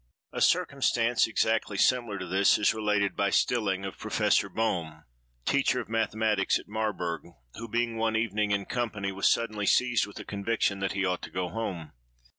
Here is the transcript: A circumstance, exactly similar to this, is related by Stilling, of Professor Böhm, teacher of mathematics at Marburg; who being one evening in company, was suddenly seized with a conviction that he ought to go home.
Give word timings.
A 0.33 0.41
circumstance, 0.41 1.27
exactly 1.27 1.77
similar 1.77 2.17
to 2.17 2.25
this, 2.25 2.57
is 2.57 2.73
related 2.73 3.15
by 3.15 3.29
Stilling, 3.29 3.85
of 3.85 3.99
Professor 3.99 4.49
Böhm, 4.49 5.03
teacher 5.45 5.79
of 5.79 5.89
mathematics 5.89 6.57
at 6.57 6.67
Marburg; 6.67 7.21
who 7.53 7.67
being 7.67 7.97
one 7.97 8.15
evening 8.15 8.49
in 8.49 8.65
company, 8.65 9.11
was 9.11 9.29
suddenly 9.31 9.67
seized 9.67 10.07
with 10.07 10.17
a 10.19 10.25
conviction 10.25 10.79
that 10.79 10.93
he 10.93 11.05
ought 11.05 11.21
to 11.21 11.29
go 11.29 11.49
home. 11.49 11.91